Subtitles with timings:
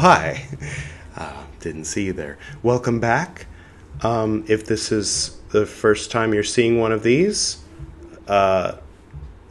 [0.00, 0.42] hi.
[1.14, 2.38] Uh, didn't see you there.
[2.62, 3.46] Welcome back.
[4.00, 7.58] Um, if this is the first time you're seeing one of these,
[8.26, 8.78] uh,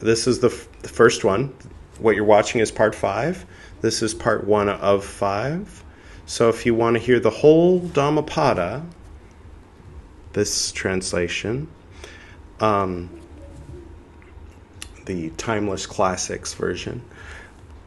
[0.00, 1.54] this is the, f- the first one.
[2.00, 3.46] What you're watching is part five.
[3.80, 5.84] This is part one of five.
[6.26, 8.84] So if you want to hear the whole Dhammapada,
[10.32, 11.68] this translation,
[12.58, 13.20] um,
[15.06, 17.02] the Timeless Classics version,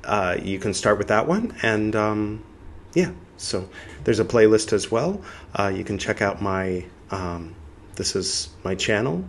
[0.06, 1.58] uh, you can start with that one.
[1.62, 2.44] And um,
[2.94, 3.68] yeah, so
[4.04, 5.22] there's a playlist as well.
[5.56, 7.56] Uh, you can check out my, um,
[7.96, 9.24] this is my channel.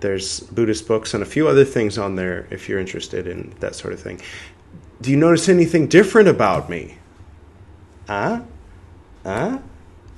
[0.00, 3.74] There's Buddhist books and a few other things on there if you're interested in that
[3.74, 4.20] sort of thing.
[5.02, 6.96] Do you notice anything different about me?
[8.06, 8.40] Huh?
[9.24, 9.58] Huh?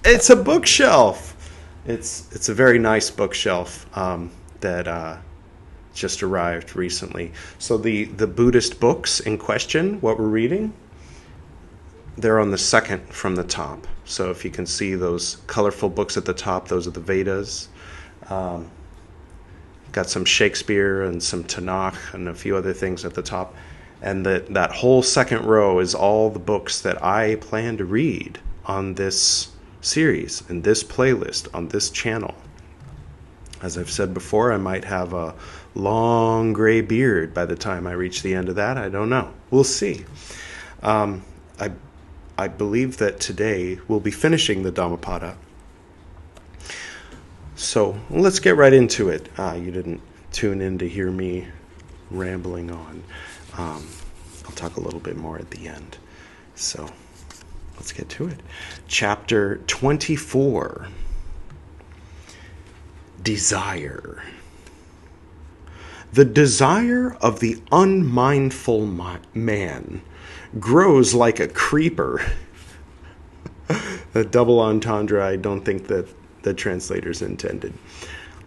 [0.05, 1.37] It's a bookshelf.
[1.85, 5.19] It's it's a very nice bookshelf um, that uh,
[5.95, 7.33] just arrived recently.
[7.59, 10.73] So the the Buddhist books in question, what we're reading,
[12.17, 13.87] they're on the second from the top.
[14.05, 17.69] So if you can see those colorful books at the top, those are the Vedas.
[18.29, 18.71] Um,
[19.93, 23.55] got some Shakespeare and some Tanakh and a few other things at the top.
[24.01, 28.39] And that, that whole second row is all the books that I plan to read
[28.67, 32.35] on this series, in this playlist, on this channel.
[33.63, 35.35] As I've said before, I might have a
[35.75, 38.77] long gray beard by the time I reach the end of that.
[38.77, 39.33] I don't know.
[39.51, 40.05] We'll see.
[40.83, 41.23] Um,
[41.61, 41.71] I,
[42.39, 45.37] I believe that today we'll be finishing the Dhammapada.
[47.57, 49.29] So let's get right into it.
[49.39, 50.01] Uh, you didn't
[50.33, 51.47] tune in to hear me
[52.11, 53.03] rambling on.
[53.57, 53.87] Um,
[54.45, 55.99] I'll talk a little bit more at the end.
[56.55, 56.89] So
[57.77, 58.41] let's get to it.
[58.89, 60.89] Chapter 24
[63.23, 64.23] Desire.
[66.13, 68.87] The desire of the unmindful
[69.35, 70.03] man
[70.59, 72.21] grows like a creeper.
[74.15, 76.09] a double entendre, I don't think that
[76.43, 77.73] the translators intended.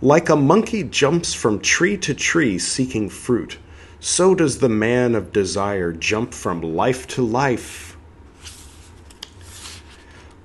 [0.02, 3.58] Like a monkey jumps from tree to tree seeking fruit,
[4.00, 7.98] so does the man of desire jump from life to life.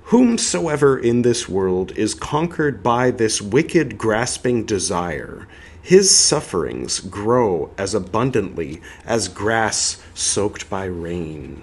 [0.03, 5.47] Whomsoever in this world is conquered by this wicked grasping desire,
[5.81, 11.61] his sufferings grow as abundantly as grass soaked by rain.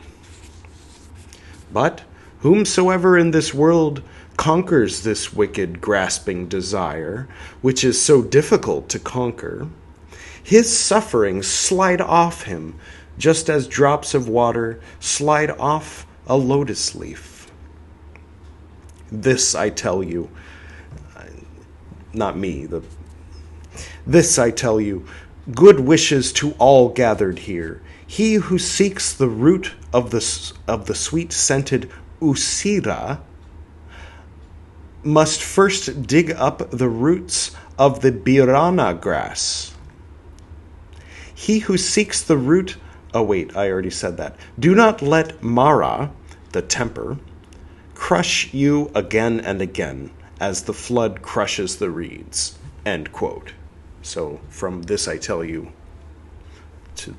[1.72, 2.02] But
[2.40, 4.02] whomsoever in this world
[4.36, 7.28] conquers this wicked grasping desire,
[7.60, 9.68] which is so difficult to conquer,
[10.42, 12.78] his sufferings slide off him
[13.18, 17.50] just as drops of water slide off a lotus leaf.
[19.10, 20.30] This I tell you,
[21.16, 21.24] uh,
[22.12, 22.82] not me, the
[24.08, 25.04] this I tell you,
[25.54, 27.82] good wishes to all gathered here.
[28.06, 33.20] He who seeks the root of the, of the sweet scented usira
[35.04, 39.74] must first dig up the roots of the birana grass.
[41.34, 42.78] He who seeks the root,
[43.14, 44.36] oh wait, I already said that.
[44.58, 46.10] Do not let Mara,
[46.52, 47.18] the temper,
[47.94, 52.58] crush you again and again as the flood crushes the reeds.
[52.86, 53.52] End quote.
[54.02, 55.72] So from this I tell you
[56.96, 57.14] to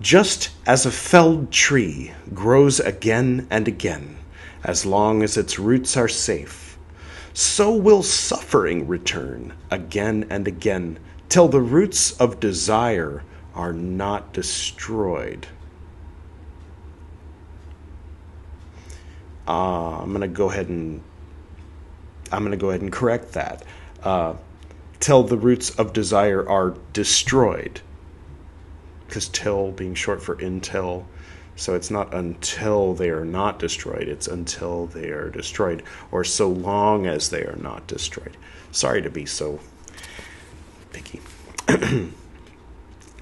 [0.00, 4.18] just as a felled tree grows again and again
[4.62, 6.78] as long as its roots are safe,
[7.32, 10.98] so will suffering return again and again
[11.28, 13.22] till the roots of desire
[13.54, 15.46] are not destroyed.
[19.46, 21.02] Uh, I'm gonna go ahead and
[22.32, 23.62] I'm gonna go ahead and correct that.
[24.02, 24.34] Uh,
[25.04, 27.82] till the roots of desire are destroyed.
[29.06, 31.06] Because till being short for until,
[31.56, 36.48] so it's not until they are not destroyed, it's until they are destroyed, or so
[36.48, 38.34] long as they are not destroyed.
[38.72, 39.60] Sorry to be so
[40.90, 41.20] picky.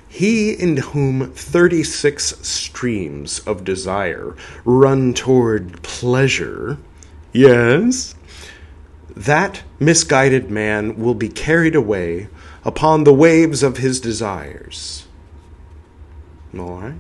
[0.09, 6.79] he in whom 36 streams of desire run toward pleasure,
[7.33, 8.15] yes,
[9.17, 12.29] that misguided man will be carried away
[12.65, 15.07] upon the waves of his desires.
[16.57, 16.95] All right?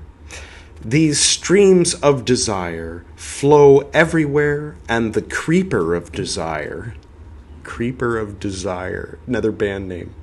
[0.84, 6.94] These streams of desire flow everywhere, and the creeper of desire,
[7.62, 10.14] creeper of desire, another band name,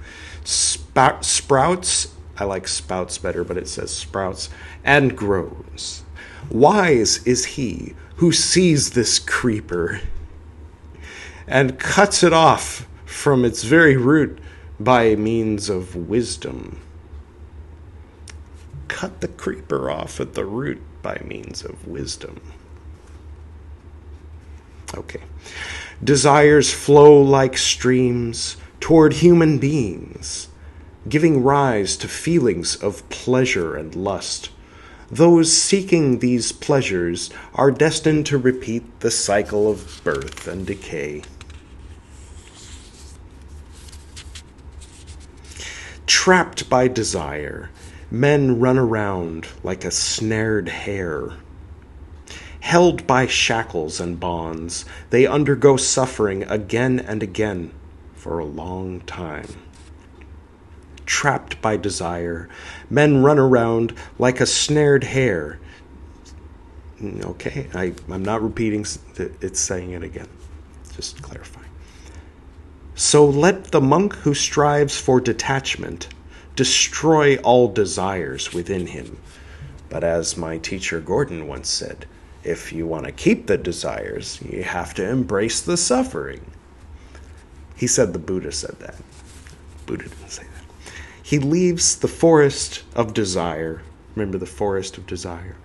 [0.44, 2.13] spout, sprouts.
[2.38, 4.50] I like spouts better, but it says sprouts
[4.83, 6.03] and grows.
[6.50, 10.01] Wise is he who sees this creeper
[11.50, 14.40] and cuts it off from its very root
[14.80, 16.80] by means of wisdom.
[18.88, 22.42] cut the creeper off at the root by means of wisdom.
[24.96, 25.22] Okay.
[26.04, 30.50] Desires flow like streams toward human beings,
[31.07, 34.50] giving rise to feelings of pleasure and lust.
[35.12, 41.24] Those seeking these pleasures are destined to repeat the cycle of birth and decay.
[46.21, 47.69] Trapped by desire,
[48.12, 51.38] men run around like a snared hare.
[52.60, 57.71] Held by shackles and bonds, they undergo suffering again and again
[58.16, 59.48] for a long time.
[61.06, 62.50] Trapped by desire,
[62.89, 65.57] men run around like a snared hare.
[67.01, 70.27] Mm, okay, I, I'm not repeating, it's saying it again.
[70.94, 71.59] Just clarifying.
[73.00, 76.10] So let the monk who strives for detachment
[76.57, 79.18] destroy all desires within him.
[79.88, 82.07] But as my teacher Gordon once said,
[82.44, 86.42] if you want to keep the desires, you have to embrace the suffering.
[87.74, 88.96] He said the Buddha said that.
[89.86, 90.92] Buddha didn't say that.
[91.24, 93.81] He leaves the forest of desire.
[94.16, 95.56] Remember the forest of desire.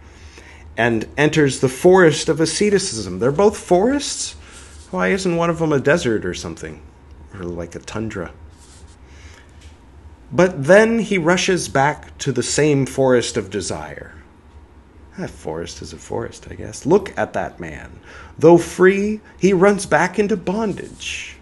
[0.76, 3.18] And enters the forest of asceticism.
[3.18, 4.34] They're both forests?
[4.92, 6.80] Why isn't one of them a desert or something?
[7.34, 8.32] Or like a tundra?
[10.32, 14.14] But then he rushes back to the same forest of desire.
[15.18, 16.86] A forest is a forest, I guess.
[16.86, 18.00] Look at that man.
[18.38, 21.36] Though free, he runs back into bondage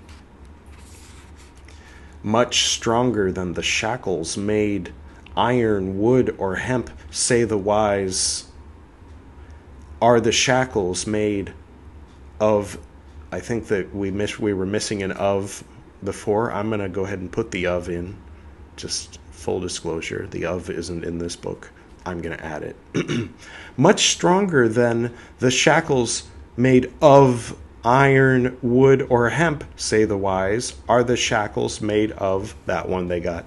[2.23, 4.93] much stronger than the shackles made
[5.37, 8.45] iron, wood, or hemp, say the wise,
[10.01, 11.53] are the shackles made
[12.41, 12.79] of.
[13.31, 15.65] I think that we miss, we were missing an of
[16.05, 16.53] before.
[16.53, 18.17] I'm going to go ahead and put the of in.
[18.77, 21.71] Just full disclosure, the of isn't in this book.
[22.05, 23.31] I'm going to add it.
[23.77, 26.25] Much stronger than the shackles
[26.57, 32.89] made of iron, wood, or hemp, say the wise, are the shackles made of that
[32.89, 33.45] one they got.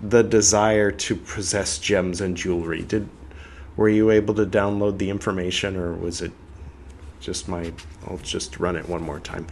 [0.00, 2.82] The desire to possess gems and jewelry.
[2.82, 3.08] Did
[3.76, 6.32] were you able to download the information or was it
[7.20, 7.72] just my
[8.06, 9.46] I'll just run it one more time.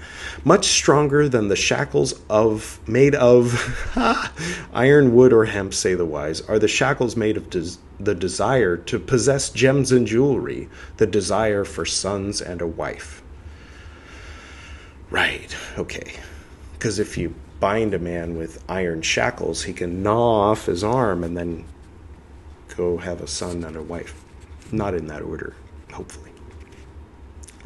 [0.44, 3.52] Much stronger than the shackles of made of
[4.72, 8.76] iron, wood, or hemp, say the wise, are the shackles made of des- the desire
[8.76, 10.68] to possess gems and jewelry,
[10.98, 13.22] the desire for sons and a wife.
[15.10, 16.14] Right, okay.
[16.72, 21.24] Because if you bind a man with iron shackles, he can gnaw off his arm
[21.24, 21.64] and then
[22.76, 24.22] go have a son and a wife.
[24.72, 25.54] Not in that order,
[25.92, 26.23] hopefully.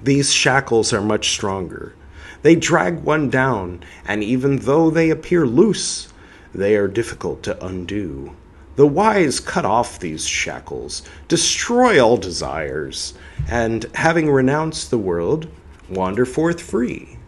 [0.03, 1.95] These shackles are much stronger.
[2.43, 6.13] They drag one down, and even though they appear loose,
[6.55, 8.37] they are difficult to undo.
[8.77, 13.15] The wise cut off these shackles, destroy all desires,
[13.51, 15.49] and having renounced the world,
[15.89, 17.19] wander forth free.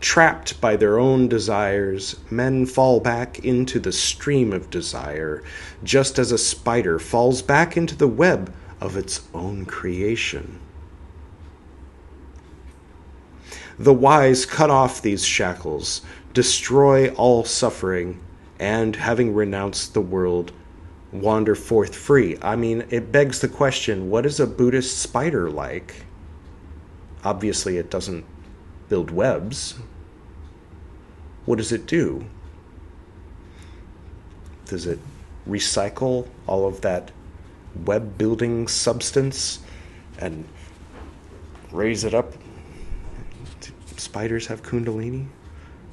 [0.00, 5.42] Trapped by their own desires, men fall back into the stream of desire,
[5.82, 10.60] just as a spider falls back into the web of its own creation.
[13.78, 16.02] The wise cut off these shackles,
[16.34, 18.20] destroy all suffering,
[18.58, 20.50] and having renounced the world,
[21.12, 22.36] wander forth free.
[22.42, 26.06] I mean, it begs the question what is a Buddhist spider like?
[27.24, 28.24] Obviously, it doesn't
[28.88, 29.76] build webs.
[31.44, 32.24] What does it do?
[34.64, 34.98] Does it
[35.48, 37.12] recycle all of that
[37.84, 39.60] web building substance
[40.18, 40.46] and
[41.70, 42.34] raise it up?
[43.98, 45.26] Spiders have kundalini?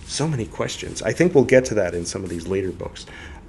[0.06, 1.02] So many questions.
[1.02, 3.06] I think we'll get to that in some of these later books.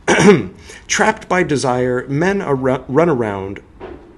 [0.86, 3.62] Trapped by desire, men run around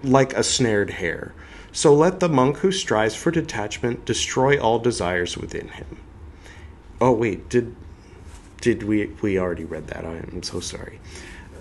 [0.02, 1.34] like a snared hare.
[1.72, 5.98] So let the monk who strives for detachment destroy all desires within him.
[7.00, 7.74] Oh wait, did
[8.60, 10.04] did we we already read that?
[10.04, 11.00] I am so sorry.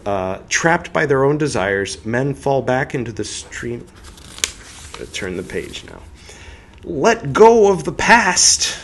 [0.06, 3.86] Uh, trapped by their own desires, men fall back into the stream.
[5.12, 6.02] turn the page now.
[6.88, 8.80] Let go of the past.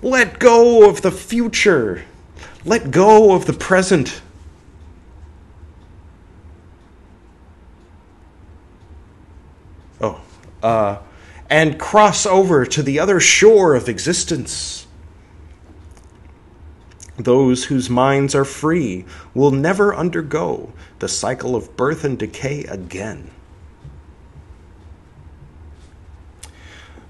[0.00, 2.02] Let go of the future.
[2.64, 4.22] Let go of the present.
[10.00, 10.22] Oh,
[10.62, 11.00] uh,
[11.50, 14.86] and cross over to the other shore of existence.
[17.18, 23.30] Those whose minds are free will never undergo the cycle of birth and decay again.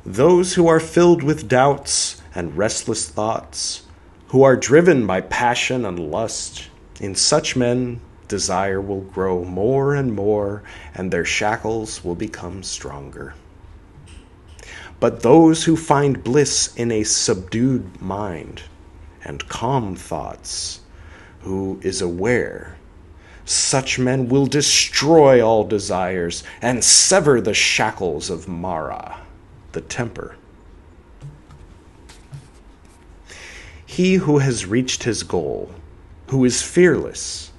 [0.06, 3.84] Those who are filled with doubts and restless thoughts,
[4.28, 6.68] who are driven by passion and lust,
[7.00, 10.62] in such men desire will grow more and more,
[10.94, 13.32] and their shackles will become stronger.
[15.00, 18.64] But those who find bliss in a subdued mind
[19.24, 20.80] and calm thoughts,
[21.40, 22.76] who is aware,
[23.46, 29.23] such men will destroy all desires and sever the shackles of Mara,
[29.74, 30.36] the temper.
[33.84, 35.72] He who has reached his goal,
[36.28, 37.52] who is fearless,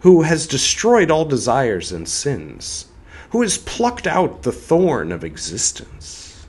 [0.00, 2.86] who has destroyed all desires and sins,
[3.30, 6.46] who has plucked out the thorn of existence.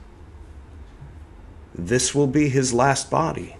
[1.74, 3.56] This will be his last body.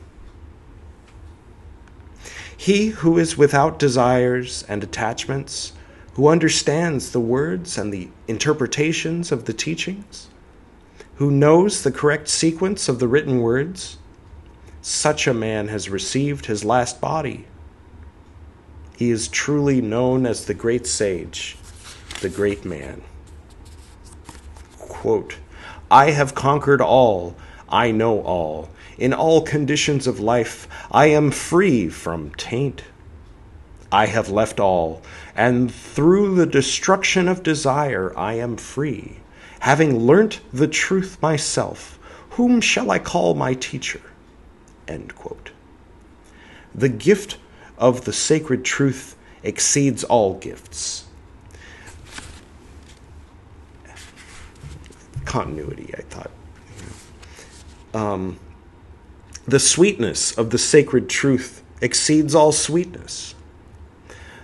[2.57, 5.73] He who is without desires and attachments,
[6.15, 10.30] who understands the words and the interpretations of the teachings,
[11.21, 13.99] who knows the correct sequence of the written words,
[14.83, 17.47] such a man has received his last body
[19.01, 21.57] he is truly known as the great sage,
[22.21, 23.01] the great man.
[24.79, 25.39] Quote,
[25.91, 27.35] I have conquered all,
[27.67, 28.69] I know all.
[28.99, 32.83] In all conditions of life, I am free from taint.
[33.91, 35.01] I have left all,
[35.35, 39.21] and through the destruction of desire, I am free.
[39.61, 41.99] Having learnt the truth myself,
[42.31, 44.01] whom shall I call my teacher?
[46.75, 47.37] The gift
[47.79, 51.05] of the sacred truth exceeds all gifts.
[55.25, 56.31] Continuity, I thought.
[57.93, 58.39] Um,
[59.47, 63.35] the sweetness of the sacred truth exceeds all sweetness.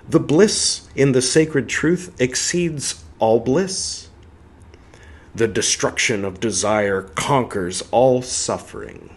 [0.08, 4.05] The bliss in the sacred truth exceeds all bliss.
[5.36, 9.14] The destruction of desire conquers all suffering.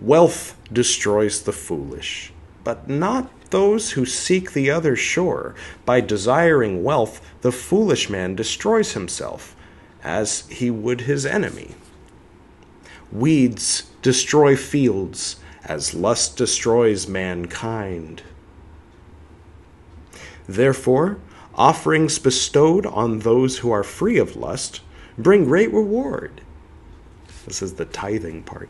[0.00, 2.32] Wealth destroys the foolish
[2.66, 5.54] but not those who seek the other shore.
[5.84, 9.54] By desiring wealth, the foolish man destroys himself,
[10.02, 11.76] as he would his enemy.
[13.12, 18.24] Weeds destroy fields, as lust destroys mankind.
[20.48, 21.18] Therefore,
[21.56, 24.80] offerings bestowed on those who are free of lust
[25.18, 26.42] bring great reward.
[27.46, 28.68] This is the tithing part.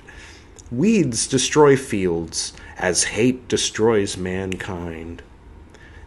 [0.70, 5.22] Weeds destroy fields, as hate destroys mankind.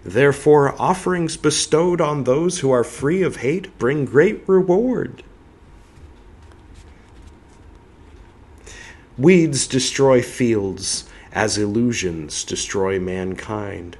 [0.04, 5.24] Therefore, offerings bestowed on those who are free of hate bring great reward.
[9.18, 13.98] Weeds destroy fields, as illusions destroy mankind.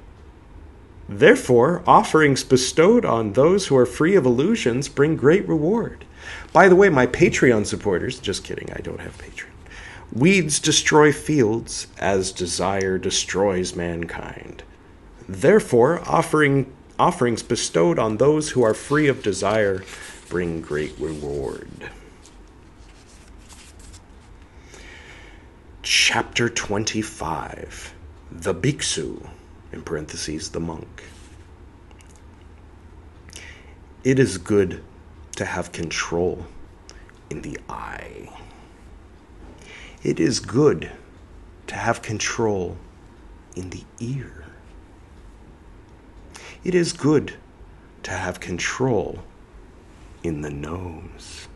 [1.10, 6.04] Therefore, offerings bestowed on those who are free of illusions bring great reward.
[6.52, 9.48] By the way, my Patreon supporters, just kidding, I don't have Patreon.
[10.12, 14.62] Weeds destroy fields as desire destroys mankind.
[15.28, 19.82] Therefore, offering, offerings bestowed on those who are free of desire
[20.28, 21.90] bring great reward.
[25.82, 27.94] Chapter 25
[28.30, 29.28] The Bhiksu,
[29.72, 31.04] in parentheses, the monk.
[34.02, 34.82] It is good
[35.36, 36.46] to have control
[37.28, 38.28] in the eye.
[40.02, 40.90] It is good
[41.66, 42.76] to have control
[43.54, 44.44] in the ear.
[46.64, 47.34] It is good
[48.02, 49.20] to have control
[50.22, 51.48] in the nose.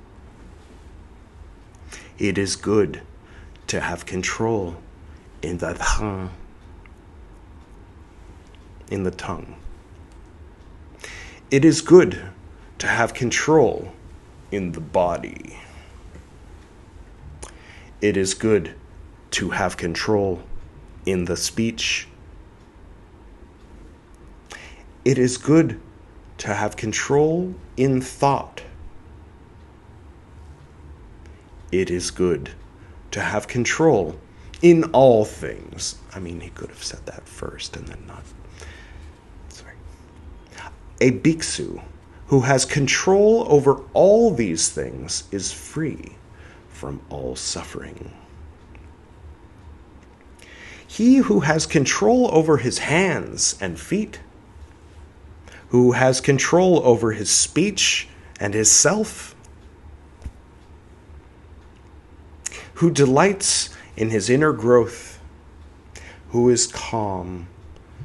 [2.19, 3.03] It is good
[3.67, 4.77] to have control
[5.43, 6.31] in the tongue.
[8.91, 9.57] In the tongue.
[11.51, 12.31] It is good
[12.79, 13.93] to have control
[14.51, 15.59] in the body
[18.05, 18.75] it is good
[19.31, 20.43] to have control
[21.07, 22.07] in the speech.
[25.07, 25.81] It is good
[26.37, 28.63] to have control in thought.
[31.73, 32.51] It is good
[33.11, 34.21] to have control
[34.61, 35.97] in all things.
[36.15, 38.23] I mean, he could have said that first and then not.
[41.01, 41.83] A bhiksu
[42.29, 46.17] who has control over all these things is free
[46.69, 48.13] from all suffering.
[50.87, 54.21] He who has control over his hands and feet,
[55.69, 58.09] who has control over his speech
[58.39, 59.35] and his self,
[62.75, 65.21] who delights in his inner growth,
[66.31, 67.49] who is calm,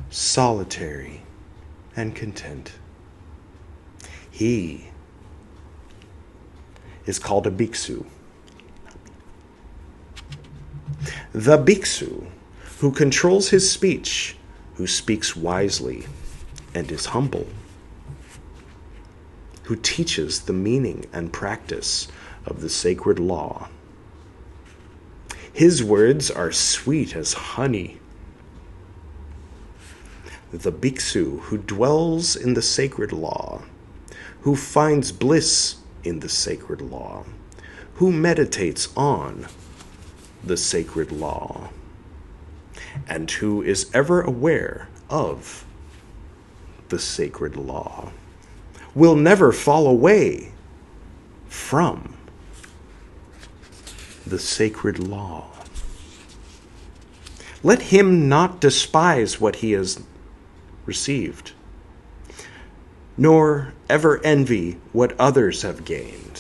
[0.10, 1.22] solitary,
[2.00, 2.72] and content.
[4.32, 4.88] He
[7.06, 8.06] is called a bhiksu.
[11.34, 12.26] The bhiksu,
[12.80, 14.38] who controls his speech,
[14.76, 16.06] who speaks wisely
[16.74, 17.48] and is humble,
[19.64, 22.08] who teaches the meaning and practice
[22.46, 23.68] of the sacred law.
[25.52, 27.99] His words are sweet as honey.
[30.52, 33.62] The bhiksu who dwells in the sacred law,
[34.42, 37.26] who finds bliss in the sacred law,
[37.96, 39.48] who meditates on
[40.44, 41.70] the sacred law,
[43.08, 45.66] and who is ever aware of
[46.90, 48.12] the sacred law,
[48.96, 50.52] will never fall away
[51.48, 52.16] from
[54.26, 55.46] the sacred law.
[57.62, 60.02] Let him not despise what he has
[60.90, 61.52] received,
[63.16, 66.38] nor ever envy what others have gained.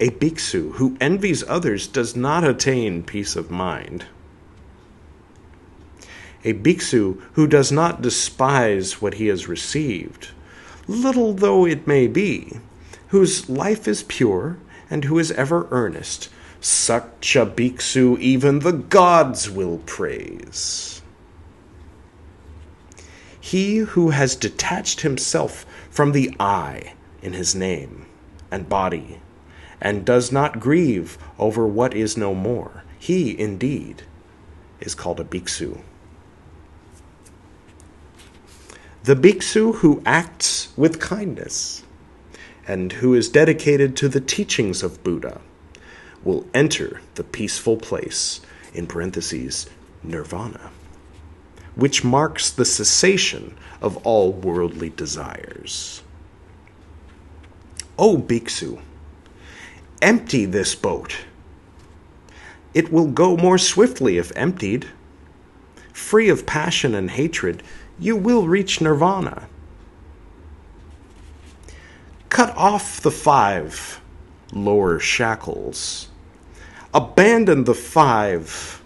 [0.00, 4.06] A bhiksu who envies others does not attain peace of mind.
[6.42, 10.30] A bhiksu who does not despise what he has received,
[10.88, 12.58] little though it may be,
[13.14, 14.58] whose life is pure
[14.90, 16.28] and who is ever earnest,
[16.60, 21.00] such a bhiksu even the gods will praise.
[23.44, 28.06] He who has detached himself from the I in his name
[28.50, 29.20] and body,
[29.82, 34.04] and does not grieve over what is no more, he indeed
[34.80, 35.82] is called a bhiksu.
[39.02, 41.84] The bhiksu who acts with kindness
[42.66, 45.42] and who is dedicated to the teachings of Buddha
[46.22, 48.40] will enter the peaceful place,
[48.72, 49.66] in parentheses,
[50.02, 50.70] nirvana,
[51.74, 56.02] which marks the cessation of all worldly desires.
[57.98, 58.80] O Bhiksu,
[60.02, 61.18] empty this boat.
[62.72, 64.86] It will go more swiftly if emptied.
[65.92, 67.62] Free of passion and hatred,
[67.98, 69.48] you will reach nirvana.
[72.28, 74.00] Cut off the five
[74.52, 76.08] lower shackles
[76.94, 78.80] abandon the five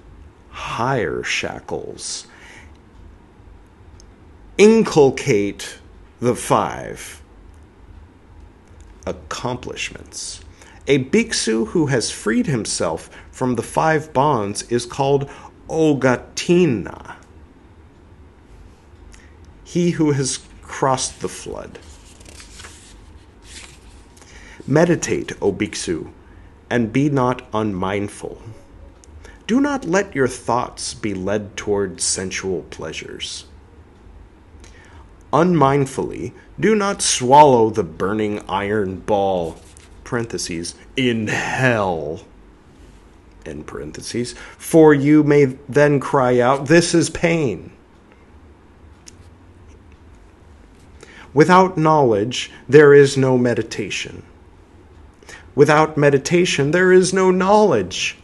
[0.51, 2.27] higher shackles,
[4.59, 5.79] inculcate
[6.21, 7.23] the five
[9.07, 10.40] accomplishments.
[10.88, 15.31] A bhiksu who has freed himself from the five bonds is called
[15.68, 17.14] Ogatina.
[19.62, 21.79] He who has crossed the flood.
[24.66, 26.11] Meditate, O bhiksu,
[26.68, 28.42] and be not unmindful.
[29.47, 33.44] Do not let your thoughts be led toward sensual pleasures.
[35.33, 39.57] Unmindfully, do not swallow the burning iron ball,
[40.05, 42.23] parentheses, in hell,
[43.45, 47.73] in parentheses, for you may then cry out, This is pain.
[51.35, 54.23] Without knowledge, there is no meditation.
[55.55, 58.18] Without meditation, there is no knowledge.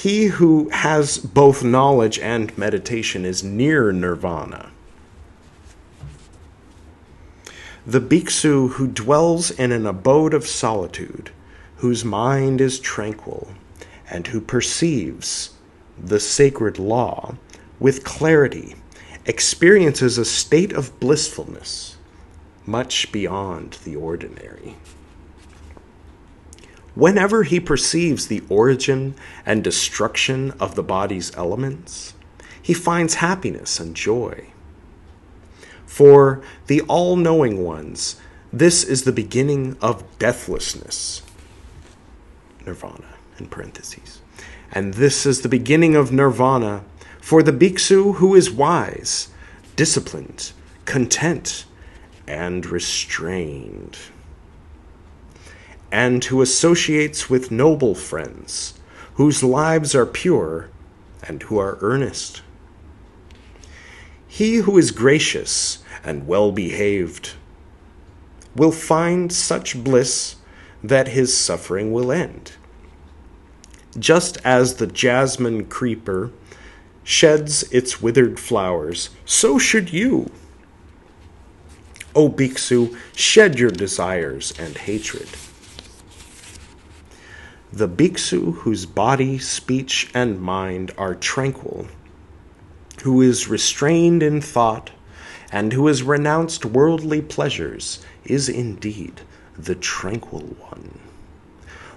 [0.00, 4.70] He who has both knowledge and meditation is near nirvana.
[7.86, 11.30] The bhiksu who dwells in an abode of solitude,
[11.76, 13.52] whose mind is tranquil,
[14.08, 15.50] and who perceives
[16.02, 17.34] the sacred law
[17.78, 18.76] with clarity,
[19.26, 21.98] experiences a state of blissfulness
[22.64, 24.76] much beyond the ordinary.
[27.00, 29.14] Whenever he perceives the origin
[29.46, 32.12] and destruction of the body's elements,
[32.60, 34.48] he finds happiness and joy.
[35.86, 38.20] For the all knowing ones,
[38.52, 41.22] this is the beginning of deathlessness.
[42.66, 44.20] Nirvana, in parentheses.
[44.70, 46.84] And this is the beginning of nirvana
[47.22, 49.28] for the bhiksu who is wise,
[49.74, 50.52] disciplined,
[50.84, 51.64] content,
[52.26, 53.96] and restrained,
[55.92, 58.74] and who associates with noble friends,
[59.14, 60.68] whose lives are pure
[61.22, 62.42] and who are earnest.
[64.26, 67.34] He who is gracious and well behaved
[68.54, 70.36] will find such bliss
[70.82, 72.52] that his suffering will end.
[73.98, 76.30] Just as the jasmine creeper
[77.02, 80.30] sheds its withered flowers, so should you
[82.14, 85.28] O Bhiksu, shed your desires and hatred.
[87.72, 91.86] The Bhiksu whose body, speech, and mind are tranquil,
[93.02, 94.90] who is restrained in thought,
[95.52, 99.20] and who has renounced worldly pleasures, is indeed
[99.56, 100.98] the tranquil one.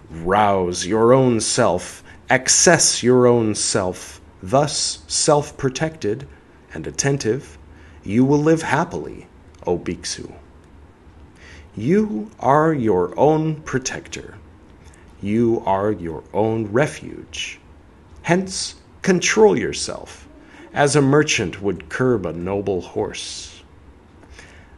[0.09, 6.27] Rouse your own self access your own self, thus self protected
[6.73, 7.57] and attentive,
[8.03, 9.27] you will live happily,
[9.67, 10.33] O Bhiksu.
[11.75, 14.35] You are your own protector.
[15.23, 17.57] You are your own refuge.
[18.23, 20.27] Hence, control yourself,
[20.73, 23.63] as a merchant would curb a noble horse.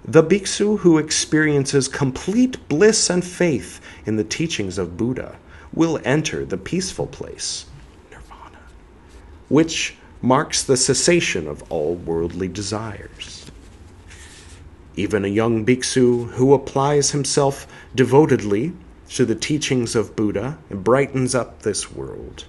[0.08, 5.36] The bhiksu who experiences complete bliss and faith in the teachings of Buddha
[5.73, 7.65] will enter the peaceful place,
[8.12, 8.60] nirvana,
[9.49, 13.49] which marks the cessation of all worldly desires.
[14.95, 18.73] Even a young bhiksu who applies himself devotedly
[19.10, 22.46] to the teachings of Buddha brightens up this world,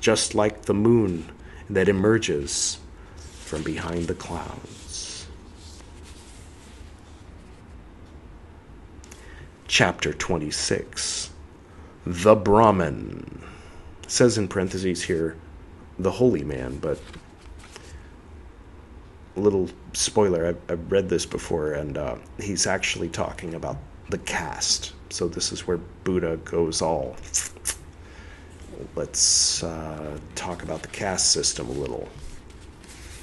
[0.00, 1.30] just like the moon
[1.70, 2.78] that emerges
[3.16, 5.26] from behind the clouds.
[9.66, 11.30] Chapter 26
[12.06, 13.42] The Brahman
[14.06, 15.36] says in parentheses here,
[15.98, 16.98] the holy man, but
[19.36, 23.76] little spoiler I've, I've read this before, and uh, he's actually talking about
[24.10, 24.92] the caste.
[25.10, 27.16] So this is where Buddha goes all.
[28.94, 32.08] Let's uh, talk about the caste system a little.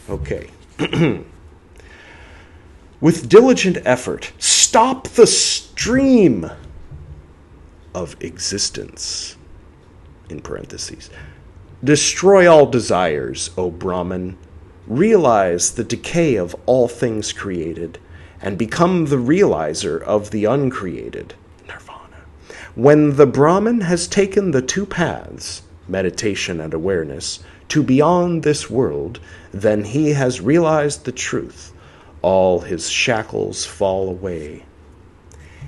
[0.10, 0.50] Okay.
[3.02, 6.50] With diligent effort, stop the stream
[7.94, 9.38] of existence.
[10.30, 11.10] In parentheses.
[11.84, 14.38] Destroy all desires, O Brahman.
[14.88, 18.00] Realize the decay of all things created,
[18.42, 21.36] and become the realizer of the uncreated.
[22.76, 29.20] When the Brahman has taken the two paths, meditation and awareness, to beyond this world,
[29.54, 31.72] then he has realized the truth.
[32.22, 34.66] All his shackles fall away.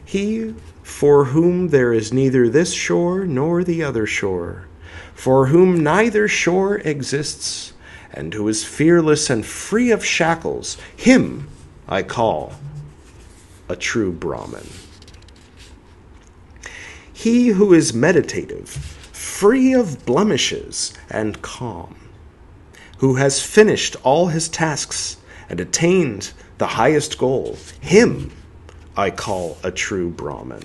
[0.04, 4.68] He for whom there is neither this shore nor the other shore,
[5.14, 7.74] for whom neither shore exists,
[8.14, 11.48] and who is fearless and free of shackles, him
[11.88, 12.54] I call
[13.70, 14.68] a true Brahman.
[17.20, 21.96] He who is meditative, free of blemishes, and calm,
[23.00, 25.18] who has finished all his tasks
[25.50, 28.32] and attained the highest goal, him
[28.96, 30.62] I call a true Brahman.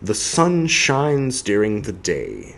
[0.00, 2.56] The sun shines during the day,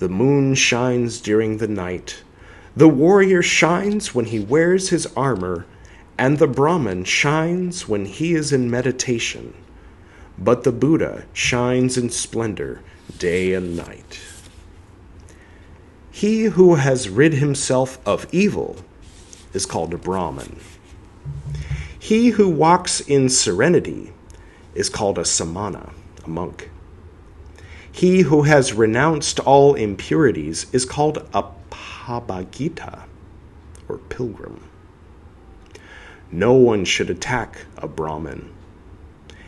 [0.00, 2.22] the moon shines during the night.
[2.76, 5.64] The warrior shines when he wears his armor,
[6.18, 9.54] and the Brahman shines when he is in meditation.
[10.38, 12.82] But the Buddha shines in splendor
[13.18, 14.20] day and night.
[16.10, 18.76] He who has rid himself of evil
[19.52, 20.60] is called a Brahman.
[21.98, 24.12] He who walks in serenity
[24.74, 25.92] is called a samana,
[26.24, 26.70] a monk.
[27.90, 33.04] He who has renounced all impurities is called a pabagita,
[33.88, 34.68] or pilgrim.
[36.30, 38.53] No one should attack a Brahmin,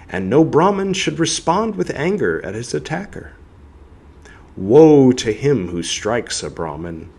[0.08, 3.32] and no Brahmin should respond with anger at his attacker.
[4.56, 7.10] Woe to him who strikes a Brahmin,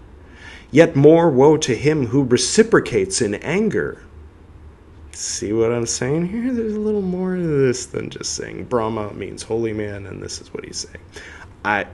[0.72, 4.02] yet more woe to him who reciprocates in anger
[5.18, 6.54] See what I'm saying here?
[6.54, 10.40] There's a little more to this than just saying Brahma means holy man, and this
[10.40, 11.04] is what he's saying.
[11.66, 11.88] I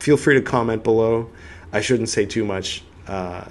[0.00, 1.30] feel free to comment below.
[1.72, 2.82] I shouldn't say too much.
[3.06, 3.44] Uh,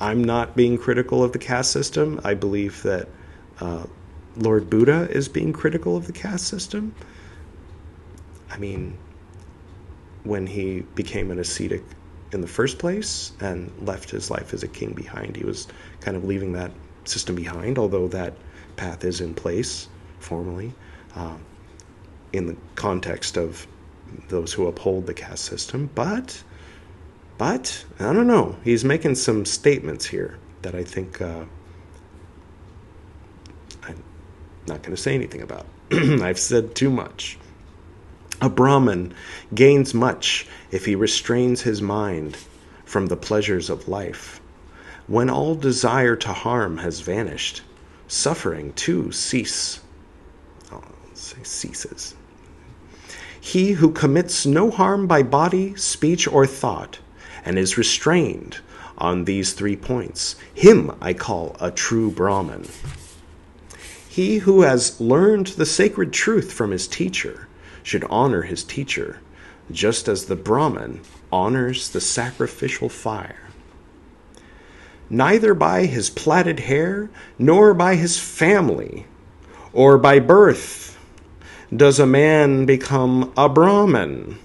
[0.00, 2.20] I'm not being critical of the caste system.
[2.22, 3.08] I believe that
[3.58, 3.86] uh,
[4.36, 6.94] Lord Buddha is being critical of the caste system.
[8.50, 8.96] I mean,
[10.24, 11.82] when he became an ascetic
[12.32, 15.66] in the first place and left his life as a king behind, he was
[16.00, 16.70] kind of leaving that
[17.04, 18.34] system behind, although that
[18.76, 19.88] path is in place
[20.18, 20.72] formally
[21.16, 21.36] uh,
[22.32, 23.66] in the context of
[24.28, 25.90] those who uphold the caste system.
[25.94, 26.42] But,
[27.38, 28.56] but I don't know.
[28.62, 31.44] He's making some statements here that I think uh,
[33.82, 34.02] I'm
[34.66, 35.66] not going to say anything about.
[35.92, 37.38] I've said too much.
[38.40, 39.14] A Brahmin
[39.54, 42.36] gains much if he restrains his mind
[42.84, 44.40] from the pleasures of life
[45.10, 47.62] when all desire to harm has vanished,
[48.06, 49.80] suffering too cease.
[50.72, 52.14] Oh, ceases.
[53.40, 57.00] He who commits no harm by body, speech, or thought,
[57.44, 58.60] and is restrained
[58.98, 62.66] on these three points, him I call a true Brahman.
[64.10, 67.48] He who has learned the sacred truth from his teacher
[67.82, 69.20] should honor his teacher,
[69.70, 71.00] just as the Brahman
[71.32, 73.50] honors the sacrificial fire
[75.10, 79.04] neither by his plaited hair, nor by his family,
[79.72, 80.96] or by birth,
[81.74, 84.38] does a man become a Brahmin.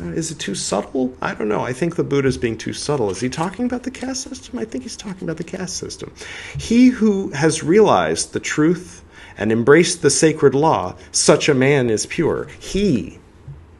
[0.00, 1.16] Uh, is it too subtle?
[1.20, 1.60] I don't know.
[1.60, 3.10] I think the Buddha is being too subtle.
[3.10, 4.58] Is he talking about the caste system?
[4.58, 6.12] I think he's talking about the caste system.
[6.56, 9.04] He who has realized the truth
[9.36, 12.48] and embraced the sacred law, such a man is pure.
[12.58, 13.18] He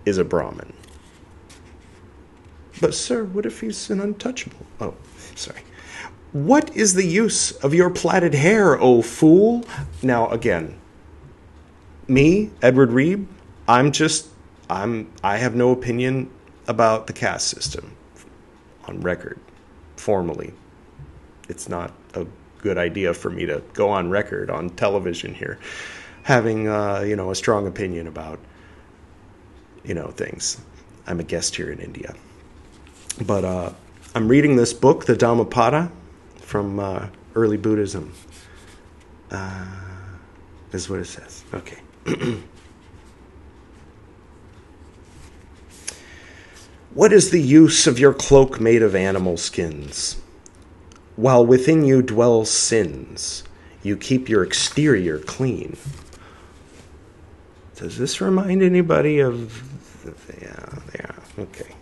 [0.04, 0.72] is a Brahmin.
[2.81, 4.64] But, sir, what if he's an untouchable?
[4.81, 4.94] Oh,
[5.35, 5.62] sorry.
[6.33, 9.64] What is the use of your plaited hair, O fool?
[10.02, 10.78] Now, again,
[12.07, 13.26] me, Edward Reeb,
[13.66, 14.28] I'm just,
[14.70, 16.31] I'm, I have no opinion
[16.66, 17.96] about the caste system
[18.85, 19.38] on record,
[19.96, 20.52] formally.
[21.48, 22.26] It's not a
[22.59, 25.59] good idea for me to go on record on television here,
[26.22, 28.38] having, uh, you know, a strong opinion about,
[29.85, 30.61] you know, things.
[31.07, 32.14] I'm a guest here in India.
[33.24, 33.72] But uh,
[34.14, 35.90] I'm reading this book, the Dhammapada,
[36.40, 38.12] from uh, early Buddhism.
[39.31, 39.66] Uh,
[40.72, 41.44] is what it says.
[41.54, 41.78] Okay.
[46.98, 50.16] what is the use of your cloak made of animal skins?
[51.14, 53.44] While within you dwell sins,
[53.84, 55.76] you keep your exterior clean.
[57.76, 59.62] Does this remind anybody of.
[60.42, 61.76] Yeah, yeah, okay.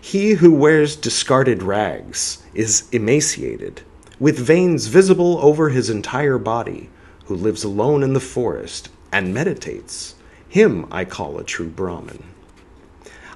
[0.00, 3.82] He who wears discarded rags is emaciated,
[4.18, 6.90] with veins visible over his entire body,
[7.26, 10.16] who lives alone in the forest and meditates.
[10.48, 12.24] Him I call a true Brahmin.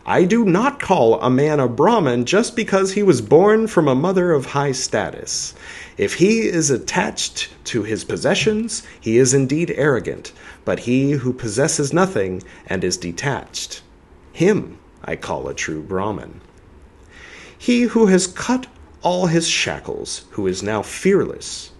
[0.04, 3.94] I do not call a man a Brahmin just because he was born from a
[3.94, 5.54] mother of high status.
[5.96, 10.32] If he is attached to his possessions, he is indeed arrogant,
[10.64, 13.82] but he who possesses nothing and is detached,
[14.32, 16.40] him I call a true Brahmin.
[17.56, 18.66] He who has cut
[19.02, 21.70] all his shackles, who is now fearless,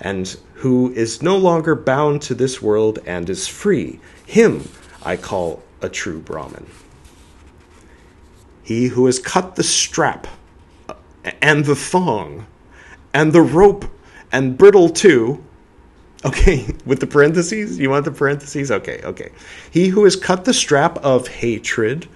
[0.00, 4.66] and who is no longer bound to this world and is free, him
[5.02, 6.66] I call a true Brahmin.
[8.70, 10.28] He who has cut the strap
[10.88, 10.94] uh,
[11.42, 12.46] and the thong
[13.12, 13.84] and the rope
[14.30, 15.44] and bridle too.
[16.24, 17.80] Okay, with the parentheses?
[17.80, 18.70] You want the parentheses?
[18.70, 19.32] Okay, okay.
[19.72, 22.06] He who has cut the strap of hatred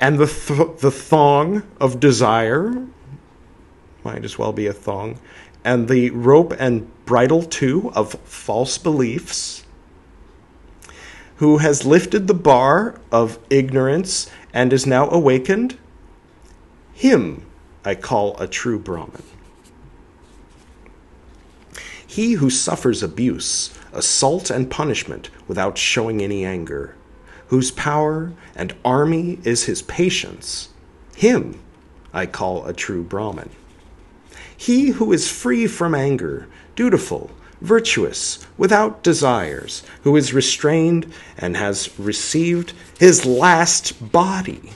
[0.00, 2.86] and the, th- the thong of desire
[4.02, 5.18] might as well be a thong
[5.64, 9.66] and the rope and bridle too of false beliefs
[11.36, 15.76] who has lifted the bar of ignorance and is now awakened
[17.00, 17.44] him
[17.84, 19.22] i call a true brahmin
[22.06, 26.94] he who suffers abuse assault and punishment without showing any anger
[27.50, 30.68] whose power and army is his patience,
[31.16, 31.58] him
[32.14, 33.50] I call a true Brahmin.
[34.56, 41.98] He who is free from anger, dutiful, virtuous, without desires, who is restrained and has
[41.98, 44.70] received his last body,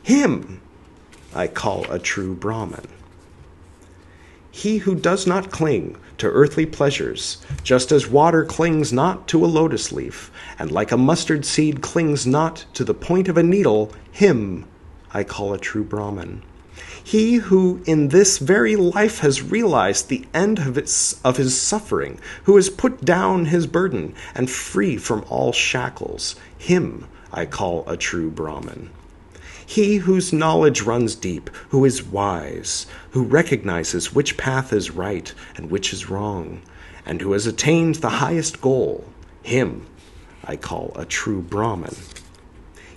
[0.00, 0.61] him
[1.34, 2.88] I call a true Brahman.
[4.50, 9.46] He who does not cling to earthly pleasures, just as water clings not to a
[9.46, 13.92] lotus leaf, and like a mustard seed clings not to the point of a needle,
[14.10, 14.66] him
[15.14, 16.42] I call a true Brahman.
[17.02, 22.20] He who in this very life has realized the end of, its, of his suffering,
[22.44, 27.96] who has put down his burden and free from all shackles, him I call a
[27.96, 28.90] true Brahmin.
[29.72, 35.70] He whose knowledge runs deep, who is wise, who recognizes which path is right and
[35.70, 36.60] which is wrong,
[37.06, 39.06] and who has attained the highest goal,
[39.42, 39.86] him
[40.44, 41.96] I call a true Brahmin.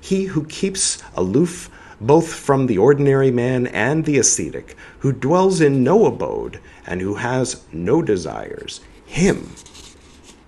[0.02, 1.70] He who keeps aloof
[2.02, 7.14] both from the ordinary man and the ascetic, who dwells in no abode and who
[7.16, 9.56] has no desires, him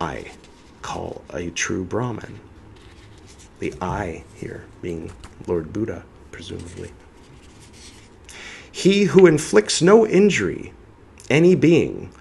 [0.01, 0.31] I
[0.81, 2.41] call a true Brahmin.
[3.59, 5.13] The I here being
[5.47, 6.03] Lord Buddha
[6.37, 6.91] presumably.
[8.71, 10.71] He who inflicts no injury,
[11.31, 12.11] any being,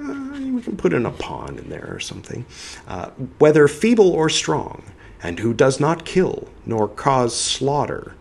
[0.00, 2.44] uh, we can put in a pawn in there or something,
[2.88, 4.82] uh, whether feeble or strong,
[5.22, 8.16] and who does not kill nor cause slaughter.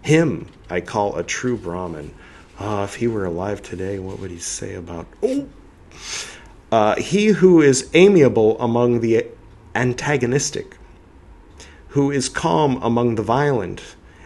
[0.00, 2.14] Him I call a true Brahmin.
[2.58, 5.06] Ah, if he were alive today, what would he say about?
[5.22, 5.46] Oh,
[6.70, 9.26] uh, he who is amiable among the
[9.74, 10.78] antagonistic,
[11.88, 13.82] who is calm among the violent,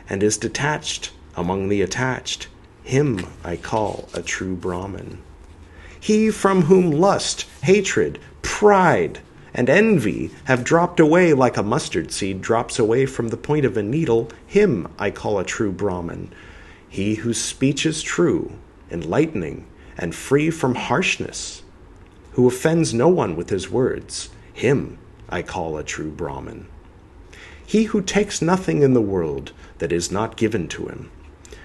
[0.08, 2.48] and is detached among the attached,
[2.82, 5.22] him I call a true Brahman.
[5.98, 9.20] He from whom lust, hatred, pride,
[9.52, 13.76] and envy have dropped away like a mustard seed drops away from the point of
[13.76, 16.30] a needle, him I call a true Brahman.
[16.88, 18.52] He whose speech is true,
[18.90, 19.66] enlightening,
[19.98, 21.62] and free from harshness,
[22.32, 26.68] who offends no one with his words, him I call a true Brahmin.
[27.66, 31.10] He who takes nothing in the world that is not given to him.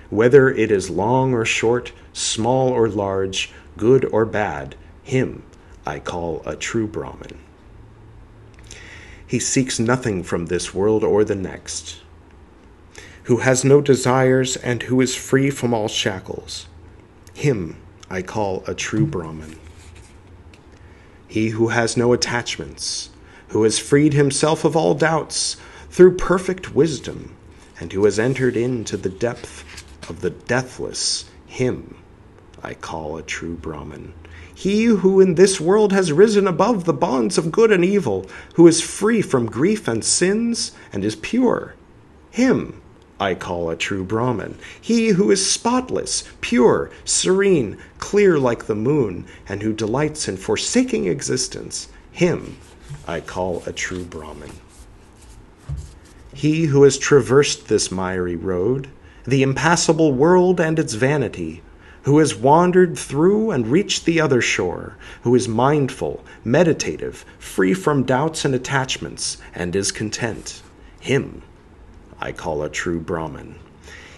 [0.10, 5.44] Whether it is long or short, small or large, good or bad, him
[5.86, 7.40] I call a true Brahmin.
[9.26, 12.02] He seeks nothing from this world or the next,
[13.24, 16.68] who has no desires and who is free from all shackles.
[17.34, 17.78] Him
[18.10, 19.58] I call a true Brahmin.
[21.28, 23.10] He who has no attachments,
[23.50, 25.56] who has freed himself of all doubts
[25.92, 27.36] through perfect wisdom,
[27.80, 31.96] and who has entered into the depth of the deathless, him
[32.64, 34.14] I call a true Brahman.
[34.56, 38.68] He who in this world has risen above the bonds of good and evil, who
[38.68, 41.76] is free from grief and sins, and is pure,
[42.30, 42.82] him
[43.20, 44.58] I call a true Brahman.
[44.80, 51.08] He who is spotless, pure, serene, clear like the moon, and who delights in forsaking
[51.08, 52.58] existence, him
[53.06, 54.52] I call a true Brahmin.
[56.34, 58.88] He who has traversed this miry road,
[59.26, 61.62] the impassable world and its vanity,
[62.04, 68.04] who has wandered through and reached the other shore, who is mindful, meditative, free from
[68.04, 70.62] doubts and attachments, and is content,
[71.00, 71.44] him
[72.20, 73.56] I call a true Brahman.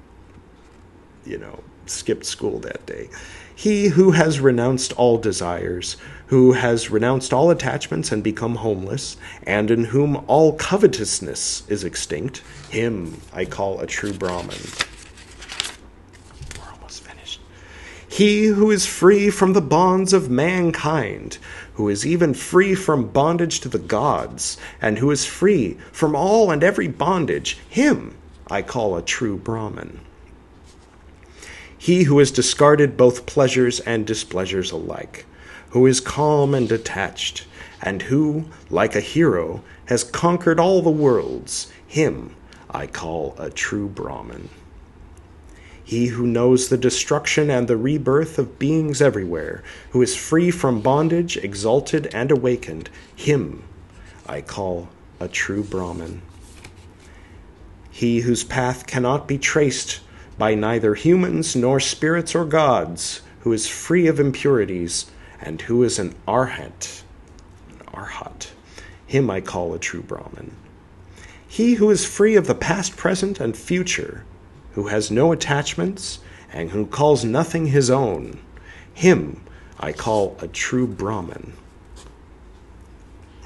[1.26, 3.10] you know, skipped school that day.
[3.58, 9.18] He who has renounced all desires, who has renounced all attachments and become homeless,
[9.48, 14.60] and in whom all covetousness is extinct, him I call a true Brahman.
[16.56, 17.42] We're almost finished.
[18.08, 21.40] He who is free from the bonds of mankind,
[21.74, 26.52] who is even free from bondage to the gods, and who is free from all
[26.52, 28.16] and every bondage, him
[28.52, 30.02] I call a true Brahmin.
[31.78, 35.26] He who has discarded both pleasures and displeasures alike,
[35.70, 37.46] who is calm and detached,
[37.82, 42.36] and who, like a hero, has conquered all the worlds, him
[42.70, 44.50] I call a true Brahmin.
[45.84, 50.82] He who knows the destruction and the rebirth of beings everywhere, who is free from
[50.82, 53.64] bondage, exalted, and awakened, him
[54.28, 56.22] I call a true Brahmin.
[57.90, 60.02] He whose path cannot be traced
[60.38, 65.06] by neither humans nor spirits or gods, who is free of impurities,
[65.42, 67.04] and who is an arhat,
[67.70, 68.52] an arhat,
[69.06, 70.56] him I call a true Brahman.
[71.48, 74.26] He who is free of the past, present, and future,
[74.74, 76.20] who has no attachments,
[76.52, 78.40] and who calls nothing his own,
[78.94, 79.42] him
[79.80, 81.54] I call a true Brahman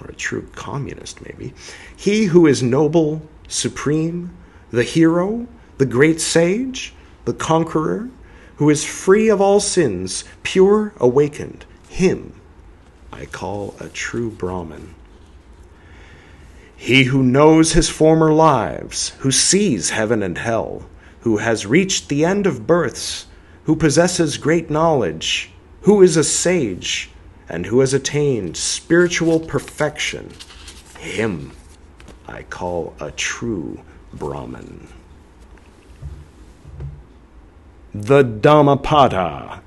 [0.01, 1.54] Or a true communist, maybe.
[1.95, 4.36] He who is noble, supreme,
[4.71, 6.93] the hero, the great sage,
[7.25, 8.10] the conqueror,
[8.55, 12.34] who is free of all sins, pure, awakened, him
[13.12, 14.95] I call a true Brahman.
[16.75, 20.88] He who knows his former lives, who sees heaven and hell,
[21.21, 23.27] who has reached the end of births,
[23.65, 27.12] who possesses great knowledge, who is a sage,
[27.47, 30.31] and who has attained spiritual perfection,
[30.97, 31.51] him
[32.27, 33.81] I call a true
[34.13, 34.88] Brahmin.
[37.93, 39.62] The Dhammapada,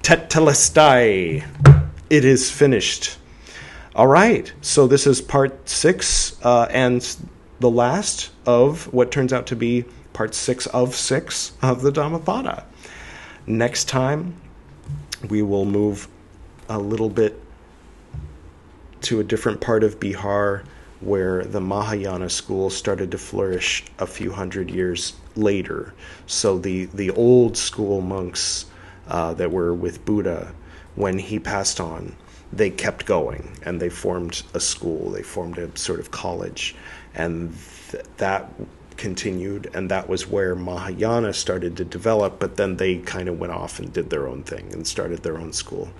[0.00, 1.46] Tetelestai.
[2.08, 3.18] It is finished.
[3.94, 7.06] All right, so this is part six uh, and
[7.60, 9.84] the last of what turns out to be
[10.14, 12.64] part six of six of the Dhammapada.
[13.46, 14.34] Next time,
[15.28, 16.08] we will move
[16.70, 17.38] a little bit
[19.02, 20.64] to a different part of Bihar
[21.02, 25.94] where the Mahayana school started to flourish a few hundred years later.
[26.26, 28.66] So the, the old school monks
[29.08, 30.54] uh, that were with Buddha
[30.94, 32.14] when he passed on,
[32.52, 36.74] they kept going and they formed a school, they formed a sort of college.
[37.14, 37.56] And
[37.90, 38.50] th- that
[38.96, 42.38] continued, and that was where Mahayana started to develop.
[42.38, 45.38] But then they kind of went off and did their own thing and started their
[45.38, 45.90] own school.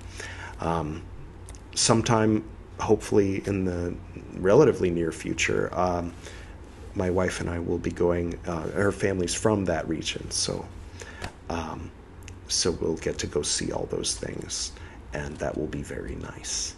[0.60, 1.02] Um,
[1.74, 2.44] sometime,
[2.80, 3.94] hopefully, in the
[4.34, 6.12] relatively near future, um,
[6.94, 8.38] my wife and I will be going.
[8.46, 10.66] Uh, her family's from that region, so
[11.50, 11.90] um,
[12.48, 14.72] so we'll get to go see all those things,
[15.14, 16.74] and that will be very nice.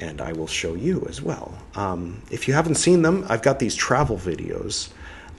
[0.00, 1.56] and I will show you as well.
[1.74, 4.90] Um, if you haven't seen them, I've got these travel videos.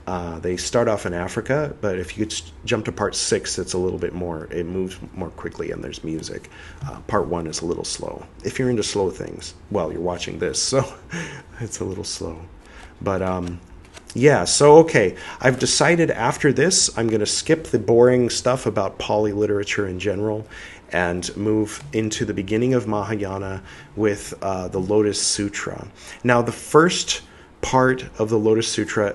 [0.08, 2.26] Uh, they start off in Africa, but if you
[2.64, 6.02] jump to part six, it's a little bit more, it moves more quickly and there's
[6.02, 6.48] music.
[6.86, 8.24] Uh, part one is a little slow.
[8.42, 10.82] If you're into slow things, well, you're watching this, so
[11.60, 12.40] it's a little slow.
[13.02, 13.60] But um,
[14.14, 18.98] yeah, so okay, I've decided after this, I'm going to skip the boring stuff about
[18.98, 20.46] Pali literature in general
[20.90, 23.62] and move into the beginning of Mahayana
[23.94, 25.86] with uh, the Lotus Sutra.
[26.24, 27.20] Now, the first
[27.60, 29.14] part of the Lotus Sutra,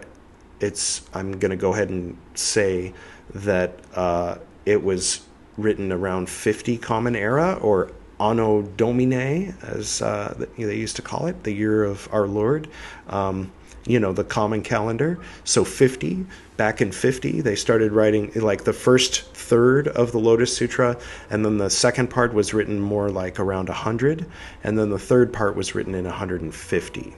[0.64, 2.93] it's I'm going to go ahead and say
[3.36, 5.22] that uh, it was
[5.57, 11.43] written around 50 Common Era or Anno Domini, as uh, they used to call it,
[11.43, 12.70] the year of our Lord.
[13.07, 13.51] Um,
[13.86, 15.20] you know the common calendar.
[15.43, 20.55] So 50 back in 50 they started writing like the first third of the lotus
[20.55, 20.97] sutra
[21.30, 24.26] and then the second part was written more like around 100
[24.64, 27.14] and then the third part was written in 150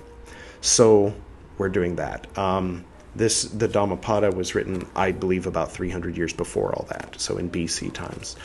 [0.62, 1.14] so
[1.58, 2.38] we're doing that.
[2.38, 2.86] Um,
[3.16, 7.50] this the dhammapada was written i believe about 300 years before all that so in
[7.50, 8.36] bc times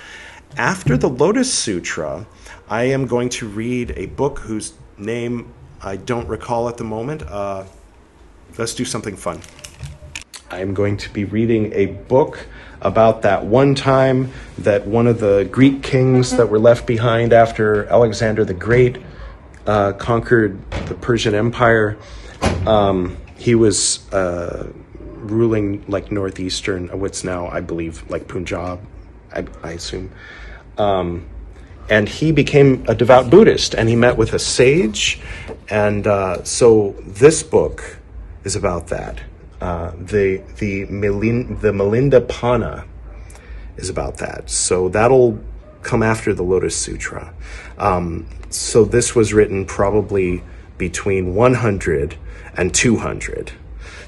[0.56, 2.26] after the lotus sutra
[2.68, 5.52] i am going to read a book whose name
[5.82, 7.64] i don't recall at the moment uh,
[8.58, 9.40] let's do something fun.
[10.50, 12.46] I'm going to be reading a book
[12.80, 17.84] about that one time that one of the Greek kings that were left behind after
[17.86, 18.98] Alexander the Great
[19.66, 21.96] uh, conquered the Persian Empire.
[22.66, 28.80] Um, he was uh, ruling like northeastern, what's now, I believe, like Punjab,
[29.32, 30.12] I, I assume.
[30.76, 31.26] Um,
[31.88, 35.22] and he became a devout Buddhist and he met with a sage.
[35.70, 37.99] And uh, so this book
[38.45, 39.22] is about that.
[39.59, 42.86] Uh, the the Milin, the Milinda Panha
[43.78, 44.51] is about that.
[44.51, 45.38] So that'll
[45.82, 47.32] come after the Lotus Sutra.
[47.78, 50.43] Um, so this was written probably
[50.81, 52.16] between 100
[52.57, 53.53] and 200.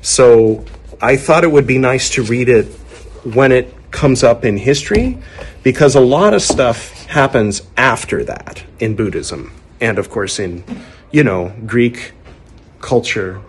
[0.01, 0.65] So
[1.01, 2.67] I thought it would be nice to read it
[3.23, 5.19] when it comes up in history
[5.63, 10.65] because a lot of stuff happens after that in Buddhism and of course in
[11.13, 12.15] you know Greek
[12.81, 13.41] culture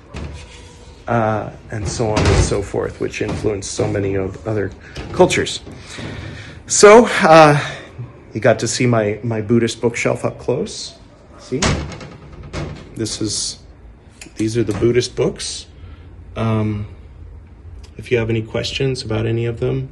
[1.08, 4.72] uh, and so on and so forth, which influenced so many of other
[5.12, 5.62] cultures.
[6.68, 7.60] So uh,
[8.34, 10.98] you got to see my, my Buddhist bookshelf up close.
[11.40, 11.60] See,
[12.96, 13.60] this is
[14.36, 15.68] these are the Buddhist books.
[16.36, 16.88] Um,
[17.98, 19.89] if you have any questions about any of them,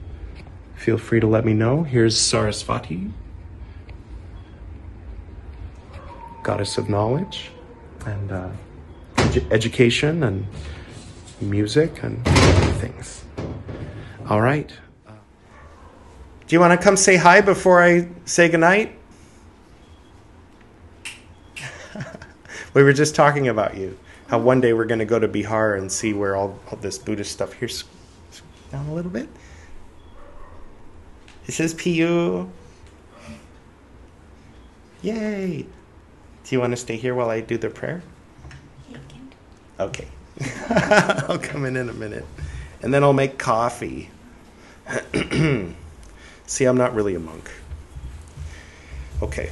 [0.75, 1.83] feel free to let me know.
[1.83, 3.11] Here's Sarasvati,
[6.43, 7.51] goddess of knowledge
[8.05, 8.49] and uh,
[9.51, 10.47] education and
[11.39, 12.23] music and
[12.79, 13.23] things.
[14.27, 14.71] All right.
[15.07, 18.97] Do you want to come say hi before I say goodnight?
[22.73, 23.97] We were just talking about you.
[24.27, 26.97] How one day we're going to go to Bihar and see where all, all this
[26.97, 27.83] Buddhist stuff here's
[28.71, 29.27] down a little bit.
[31.47, 32.49] It says PU.
[35.01, 35.63] Yay!
[36.43, 38.01] Do you want to stay here while I do the prayer?
[39.79, 40.07] Okay.
[40.69, 42.25] I'll come in in a minute.
[42.81, 44.09] And then I'll make coffee.
[46.47, 47.51] See, I'm not really a monk.
[49.21, 49.49] Okay.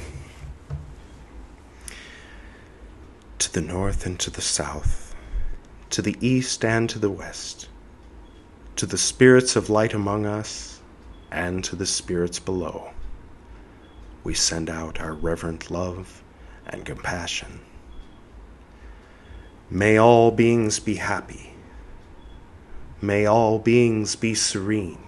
[3.50, 5.12] To the north and to the south,
[5.90, 7.68] to the east and to the west,
[8.76, 10.80] to the spirits of light among us
[11.32, 12.92] and to the spirits below,
[14.22, 16.22] we send out our reverent love
[16.68, 17.58] and compassion.
[19.68, 21.52] May all beings be happy.
[23.02, 25.02] May all beings be serene.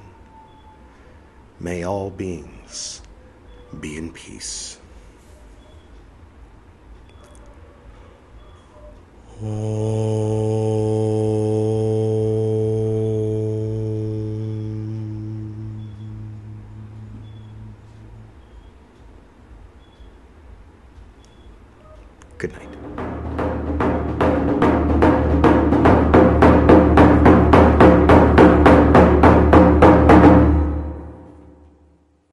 [1.61, 3.03] May all beings
[3.79, 4.82] be in peace.
[9.43, 9.51] Good